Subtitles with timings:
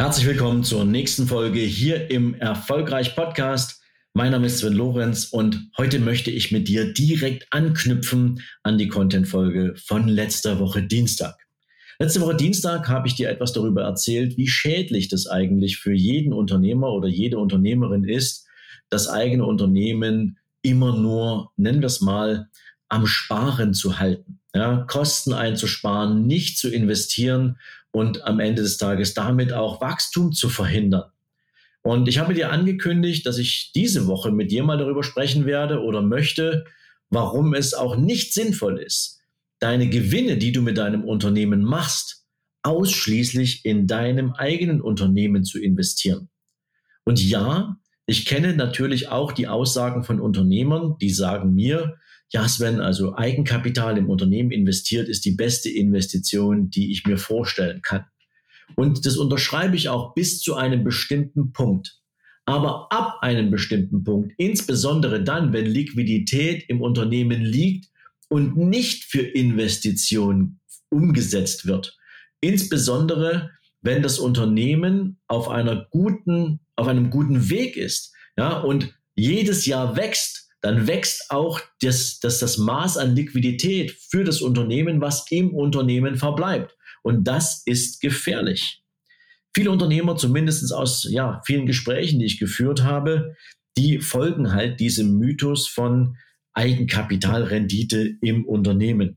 [0.00, 3.82] Herzlich willkommen zur nächsten Folge hier im Erfolgreich Podcast.
[4.14, 8.86] Mein Name ist Sven Lorenz und heute möchte ich mit dir direkt anknüpfen an die
[8.86, 11.34] Content-Folge von letzter Woche Dienstag.
[11.98, 16.32] Letzte Woche Dienstag habe ich dir etwas darüber erzählt, wie schädlich das eigentlich für jeden
[16.32, 18.46] Unternehmer oder jede Unternehmerin ist,
[18.90, 22.48] das eigene Unternehmen immer nur, nennen wir es mal,
[22.88, 27.58] am Sparen zu halten, ja, Kosten einzusparen, nicht zu investieren
[27.98, 31.10] und am Ende des Tages damit auch Wachstum zu verhindern.
[31.82, 35.82] Und ich habe dir angekündigt, dass ich diese Woche mit dir mal darüber sprechen werde
[35.82, 36.64] oder möchte,
[37.10, 39.20] warum es auch nicht sinnvoll ist,
[39.58, 42.26] deine Gewinne, die du mit deinem Unternehmen machst,
[42.62, 46.28] ausschließlich in deinem eigenen Unternehmen zu investieren.
[47.04, 51.98] Und ja, ich kenne natürlich auch die Aussagen von Unternehmern, die sagen mir,
[52.30, 57.80] ja, Sven, also Eigenkapital im Unternehmen investiert ist die beste Investition, die ich mir vorstellen
[57.82, 58.04] kann.
[58.76, 62.00] Und das unterschreibe ich auch bis zu einem bestimmten Punkt.
[62.44, 67.90] Aber ab einem bestimmten Punkt, insbesondere dann, wenn Liquidität im Unternehmen liegt
[68.28, 70.60] und nicht für Investitionen
[70.90, 71.98] umgesetzt wird,
[72.40, 73.50] insbesondere
[73.80, 79.96] wenn das Unternehmen auf einer guten, auf einem guten Weg ist, ja, und jedes Jahr
[79.96, 85.54] wächst, dann wächst auch das, das, das Maß an Liquidität für das Unternehmen, was im
[85.54, 86.76] Unternehmen verbleibt.
[87.02, 88.82] Und das ist gefährlich.
[89.54, 93.36] Viele Unternehmer, zumindest aus ja, vielen Gesprächen, die ich geführt habe,
[93.76, 96.16] die folgen halt diesem Mythos von
[96.52, 99.16] Eigenkapitalrendite im Unternehmen.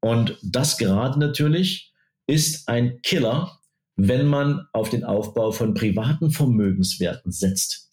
[0.00, 1.94] Und das gerade natürlich
[2.26, 3.58] ist ein Killer,
[3.96, 7.90] wenn man auf den Aufbau von privaten Vermögenswerten setzt.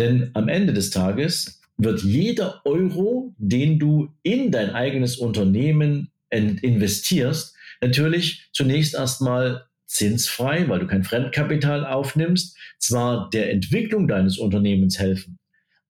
[0.00, 7.54] Denn am Ende des Tages wird jeder Euro, den du in dein eigenes Unternehmen investierst,
[7.80, 15.38] natürlich zunächst erstmal zinsfrei, weil du kein Fremdkapital aufnimmst, zwar der Entwicklung deines Unternehmens helfen,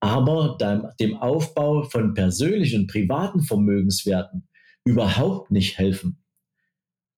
[0.00, 0.58] aber
[1.00, 4.48] dem Aufbau von persönlichen und privaten Vermögenswerten
[4.84, 6.18] überhaupt nicht helfen.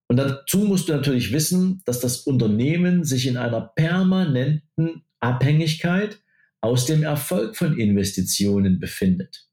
[0.09, 6.21] Und dazu musst du natürlich wissen, dass das Unternehmen sich in einer permanenten Abhängigkeit
[6.66, 9.47] aus dem Erfolg von Investitionen befindet.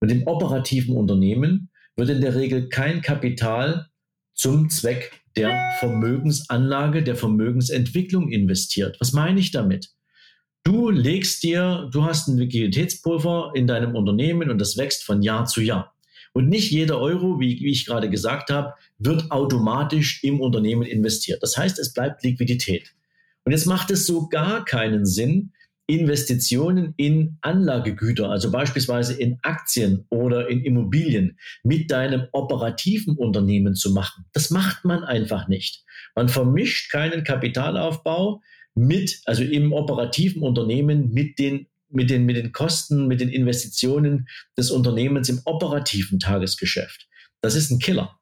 [0.00, 3.88] Und im operativen Unternehmen wird in der Regel kein Kapital
[4.32, 8.96] zum Zweck der Vermögensanlage, der Vermögensentwicklung investiert.
[9.00, 9.90] Was meine ich damit?
[10.64, 15.44] Du legst dir, du hast ein Liquiditätspulver in deinem Unternehmen und das wächst von Jahr
[15.44, 15.94] zu Jahr.
[16.32, 21.42] Und nicht jeder Euro, wie, wie ich gerade gesagt habe, wird automatisch im Unternehmen investiert.
[21.42, 22.94] Das heißt, es bleibt Liquidität.
[23.44, 25.52] Und jetzt macht es so gar keinen Sinn,
[25.86, 33.92] Investitionen in Anlagegüter, also beispielsweise in Aktien oder in Immobilien mit deinem operativen Unternehmen zu
[33.92, 34.24] machen.
[34.32, 35.84] Das macht man einfach nicht.
[36.16, 38.42] Man vermischt keinen Kapitalaufbau
[38.74, 44.28] mit, also im operativen Unternehmen mit den mit den, mit den Kosten, mit den Investitionen
[44.58, 47.08] des Unternehmens im operativen Tagesgeschäft.
[47.40, 48.18] Das ist ein Killer.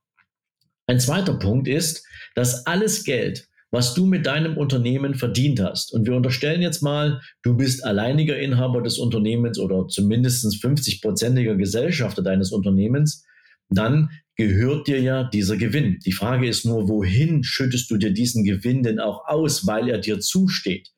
[0.87, 5.93] Ein zweiter Punkt ist, dass alles Geld, was du mit deinem Unternehmen verdient hast.
[5.93, 12.23] Und wir unterstellen jetzt mal, du bist alleiniger Inhaber des Unternehmens oder zumindest 50-prozentiger Gesellschafter
[12.23, 13.25] deines Unternehmens,
[13.71, 15.99] dann gehört dir ja dieser Gewinn.
[16.07, 19.99] Die Frage ist nur, wohin schüttest du dir diesen Gewinn denn auch aus, weil er
[19.99, 20.91] dir zusteht?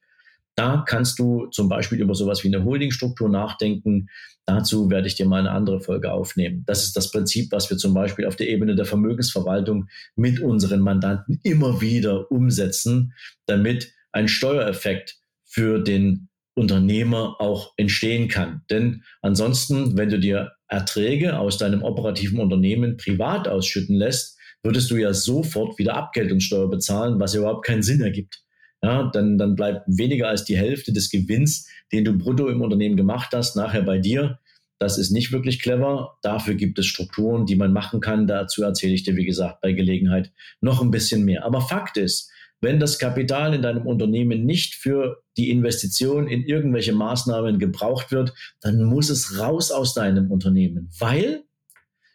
[0.56, 4.08] Da kannst du zum Beispiel über sowas wie eine Holdingstruktur nachdenken.
[4.46, 6.64] Dazu werde ich dir mal eine andere Folge aufnehmen.
[6.66, 10.80] Das ist das Prinzip, was wir zum Beispiel auf der Ebene der Vermögensverwaltung mit unseren
[10.80, 13.12] Mandanten immer wieder umsetzen,
[13.44, 18.62] damit ein Steuereffekt für den Unternehmer auch entstehen kann.
[18.70, 24.96] Denn ansonsten, wenn du dir Erträge aus deinem operativen Unternehmen privat ausschütten lässt, würdest du
[24.96, 28.45] ja sofort wieder Abgeltungssteuer bezahlen, was überhaupt keinen Sinn ergibt
[28.86, 32.96] ja, dann, dann bleibt weniger als die Hälfte des Gewinns, den du brutto im Unternehmen
[32.96, 34.38] gemacht hast, nachher bei dir.
[34.78, 36.18] Das ist nicht wirklich clever.
[36.22, 38.28] Dafür gibt es Strukturen, die man machen kann.
[38.28, 40.30] Dazu erzähle ich dir, wie gesagt, bei Gelegenheit
[40.60, 41.44] noch ein bisschen mehr.
[41.44, 42.30] Aber Fakt ist,
[42.60, 48.34] wenn das Kapital in deinem Unternehmen nicht für die Investition in irgendwelche Maßnahmen gebraucht wird,
[48.60, 50.90] dann muss es raus aus deinem Unternehmen.
[51.00, 51.42] Weil,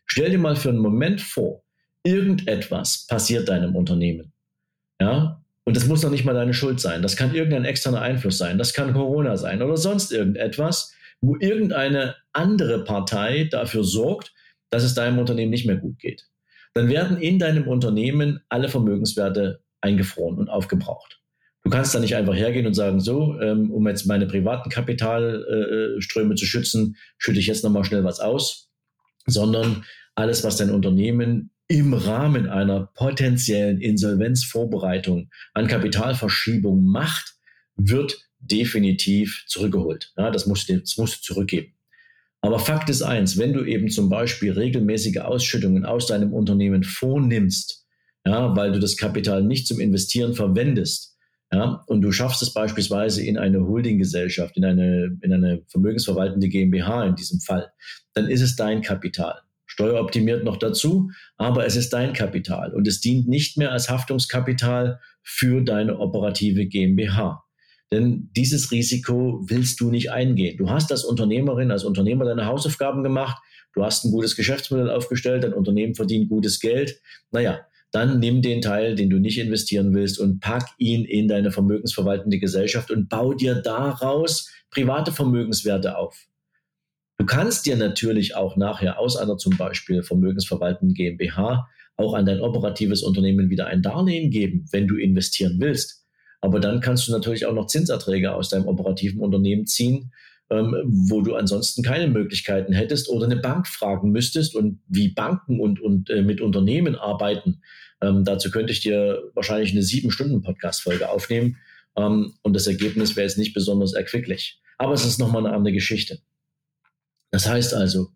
[0.06, 1.64] stell dir mal für einen Moment vor,
[2.04, 4.32] irgendetwas passiert deinem Unternehmen.
[5.02, 7.02] Ja, Und das muss noch nicht mal deine Schuld sein.
[7.02, 8.58] Das kann irgendein externer Einfluss sein.
[8.58, 14.34] Das kann Corona sein oder sonst irgendetwas, wo irgendeine andere Partei dafür sorgt,
[14.72, 16.28] dass es deinem Unternehmen nicht mehr gut geht.
[16.74, 21.20] Dann werden in deinem Unternehmen alle Vermögenswerte eingefroren und aufgebraucht.
[21.64, 26.36] Du kannst da nicht einfach hergehen und sagen, so, ähm, um jetzt meine privaten Kapitalströme
[26.36, 28.70] zu schützen, schütte ich jetzt nochmal schnell was aus,
[29.28, 29.84] sondern
[30.16, 37.36] alles, was dein Unternehmen im Rahmen einer potenziellen Insolvenzvorbereitung an Kapitalverschiebung macht,
[37.78, 40.12] wird definitiv zurückgeholt.
[40.18, 41.74] Ja, das musst du, das zurückgeben.
[42.42, 47.86] Aber Fakt ist eins, wenn du eben zum Beispiel regelmäßige Ausschüttungen aus deinem Unternehmen vornimmst,
[48.26, 51.16] ja, weil du das Kapital nicht zum Investieren verwendest,
[51.54, 57.06] ja, und du schaffst es beispielsweise in eine Holdinggesellschaft, in eine, in eine vermögensverwaltende GmbH
[57.06, 57.72] in diesem Fall,
[58.14, 59.40] dann ist es dein Kapital.
[59.72, 65.00] Steueroptimiert noch dazu, aber es ist dein Kapital und es dient nicht mehr als Haftungskapital
[65.24, 67.46] für deine operative GmbH.
[67.90, 70.58] Denn dieses Risiko willst du nicht eingehen.
[70.58, 73.42] Du hast als Unternehmerin, als Unternehmer deine Hausaufgaben gemacht,
[73.74, 77.00] du hast ein gutes Geschäftsmodell aufgestellt, dein Unternehmen verdient gutes Geld.
[77.32, 77.62] Naja,
[77.94, 82.40] dann nimm den Teil, den du nicht investieren willst und pack ihn in deine vermögensverwaltende
[82.40, 86.28] Gesellschaft und bau dir daraus private Vermögenswerte auf.
[87.22, 92.42] Du kannst dir natürlich auch nachher aus einer zum Beispiel vermögensverwaltenden GmbH auch an dein
[92.42, 96.04] operatives Unternehmen wieder ein Darlehen geben, wenn du investieren willst.
[96.42, 100.12] Aber dann kannst du natürlich auch noch Zinserträge aus deinem operativen Unternehmen ziehen,
[100.50, 105.60] ähm, wo du ansonsten keine Möglichkeiten hättest oder eine Bank fragen müsstest und wie Banken
[105.60, 107.62] und, und äh, mit Unternehmen arbeiten.
[108.02, 111.58] Ähm, dazu könnte ich dir wahrscheinlich eine sieben Stunden Podcast-Folge aufnehmen.
[111.96, 114.60] Ähm, und das Ergebnis wäre jetzt nicht besonders erquicklich.
[114.80, 116.18] Aber es ist nochmal eine andere Geschichte.
[117.32, 118.12] Das heißt also,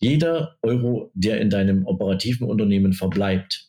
[0.00, 3.68] jeder Euro, der in deinem operativen Unternehmen verbleibt,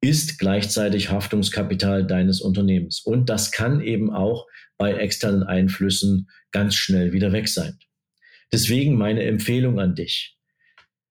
[0.00, 3.00] ist gleichzeitig Haftungskapital deines Unternehmens.
[3.00, 4.46] Und das kann eben auch
[4.78, 7.78] bei externen Einflüssen ganz schnell wieder weg sein.
[8.52, 10.36] Deswegen meine Empfehlung an dich.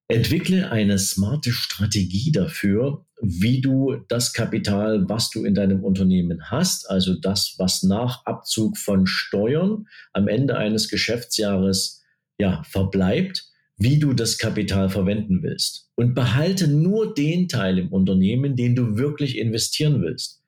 [0.08, 6.90] Entwickle eine smarte Strategie dafür, wie du das Kapital, was du in deinem Unternehmen hast,
[6.90, 12.06] also das, was nach Abzug von Steuern am Ende eines Geschäftsjahres
[12.40, 13.46] ja, verbleibt,
[13.78, 15.90] wie du das Kapital verwenden willst.
[15.96, 20.44] Und behalte nur den Teil im Unternehmen, den du wirklich investieren willst.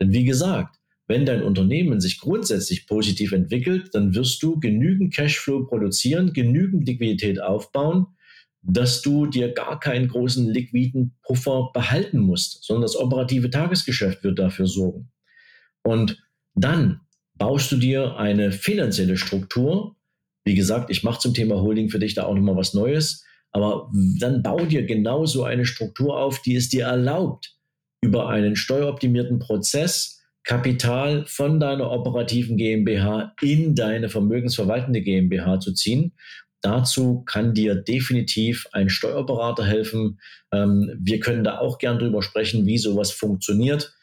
[0.00, 0.76] Denn wie gesagt,
[1.06, 7.40] wenn dein Unternehmen sich grundsätzlich positiv entwickelt, dann wirst du genügend Cashflow produzieren, genügend Liquidität
[7.40, 8.06] aufbauen,
[8.62, 14.38] dass du dir gar keinen großen liquiden Puffer behalten musst, sondern das operative Tagesgeschäft wird
[14.38, 15.10] dafür sorgen.
[15.82, 16.22] Und
[16.54, 17.00] dann
[17.34, 19.96] baust du dir eine finanzielle Struktur,
[20.44, 23.24] wie gesagt, ich mache zum Thema Holding für dich da auch nochmal was Neues.
[23.52, 27.54] Aber dann bau dir genau so eine Struktur auf, die es dir erlaubt,
[28.02, 36.12] über einen steueroptimierten Prozess Kapital von deiner operativen GmbH in deine vermögensverwaltende GmbH zu ziehen.
[36.60, 40.18] Dazu kann dir definitiv ein Steuerberater helfen.
[40.52, 43.94] Ähm, wir können da auch gern drüber sprechen, wie sowas funktioniert.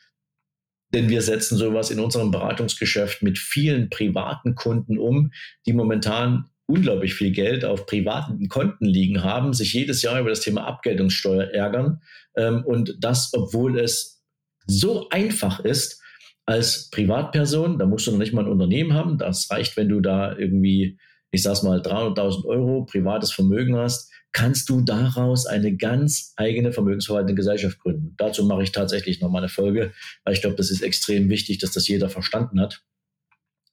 [0.94, 5.32] Denn wir setzen sowas in unserem Beratungsgeschäft mit vielen privaten Kunden um,
[5.66, 10.42] die momentan unglaublich viel Geld auf privaten Konten liegen haben, sich jedes Jahr über das
[10.42, 12.02] Thema Abgeltungssteuer ärgern.
[12.36, 14.22] Ähm, und das, obwohl es
[14.68, 16.02] so einfach ist,
[16.46, 19.18] als Privatperson, da musst du noch nicht mal ein Unternehmen haben.
[19.18, 20.98] Das reicht, wenn du da irgendwie,
[21.32, 27.36] ich sag's mal, 300.000 Euro privates Vermögen hast, kannst du daraus eine ganz eigene vermögensverwaltende
[27.36, 28.14] Gesellschaft gründen.
[28.18, 31.60] Dazu mache ich tatsächlich noch mal eine Folge, weil ich glaube, das ist extrem wichtig,
[31.60, 32.82] dass das jeder verstanden hat.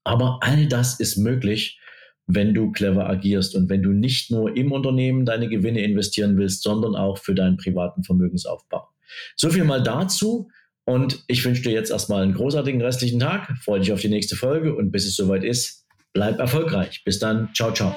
[0.04, 1.78] Aber all das ist möglich,
[2.26, 6.62] wenn du clever agierst und wenn du nicht nur im Unternehmen deine Gewinne investieren willst,
[6.62, 8.88] sondern auch für deinen privaten Vermögensaufbau.
[9.36, 10.50] So viel mal dazu.
[10.84, 13.50] Und ich wünsche dir jetzt erstmal einen großartigen restlichen Tag.
[13.62, 17.02] Freue dich auf die nächste Folge und bis es soweit ist, bleib erfolgreich.
[17.04, 17.50] Bis dann.
[17.54, 17.94] Ciao, ciao.